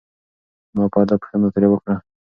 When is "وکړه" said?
1.69-1.95